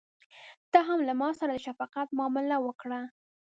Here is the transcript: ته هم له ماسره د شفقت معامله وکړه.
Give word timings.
ته 0.71 0.79
هم 0.87 0.99
له 1.07 1.13
ماسره 1.21 1.51
د 1.55 1.59
شفقت 1.65 2.07
معامله 2.17 2.57
وکړه. 2.61 3.01